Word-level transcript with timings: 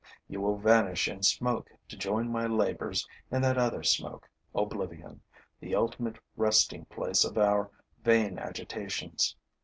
You 0.27 0.41
will 0.41 0.57
vanish 0.57 1.07
in 1.07 1.21
smoke 1.21 1.69
to 1.87 1.95
join 1.95 2.31
my 2.31 2.47
labors 2.47 3.07
in 3.29 3.43
that 3.43 3.59
other 3.59 3.83
smoke, 3.83 4.27
oblivion, 4.55 5.21
the 5.59 5.75
ultimate 5.75 6.17
resting 6.35 6.85
place 6.85 7.23
of 7.23 7.37
our 7.37 7.69
vain 8.01 8.39
agitations. 8.39 9.35